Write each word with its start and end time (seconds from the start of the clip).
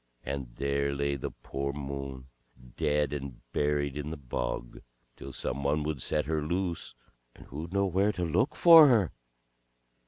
And 0.23 0.55
there 0.55 0.95
lay 0.95 1.15
the 1.15 1.29
poor 1.29 1.73
Moon, 1.73 2.25
dead 2.75 3.13
and 3.13 3.41
buried 3.51 3.95
in 3.95 4.09
the 4.09 4.17
bog, 4.17 4.79
till 5.15 5.31
some 5.31 5.61
one 5.63 5.83
would 5.83 6.01
set 6.01 6.25
her 6.25 6.41
loose; 6.41 6.95
and 7.35 7.45
who'd 7.45 7.71
know 7.71 7.85
where 7.85 8.11
to 8.13 8.25
look 8.25 8.55
for 8.55 8.87
her. 8.87 9.11